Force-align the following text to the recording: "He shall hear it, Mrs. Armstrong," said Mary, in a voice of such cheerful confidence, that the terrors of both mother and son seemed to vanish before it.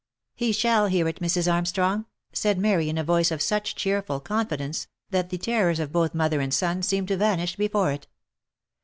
"He 0.35 0.51
shall 0.51 0.87
hear 0.87 1.07
it, 1.07 1.19
Mrs. 1.21 1.45
Armstrong," 1.53 2.07
said 2.33 2.57
Mary, 2.57 2.89
in 2.89 2.97
a 2.97 3.03
voice 3.03 3.29
of 3.29 3.39
such 3.39 3.75
cheerful 3.75 4.19
confidence, 4.19 4.87
that 5.11 5.29
the 5.29 5.37
terrors 5.37 5.79
of 5.79 5.91
both 5.91 6.15
mother 6.15 6.41
and 6.41 6.51
son 6.51 6.81
seemed 6.81 7.09
to 7.09 7.17
vanish 7.17 7.55
before 7.55 7.91
it. 7.91 8.07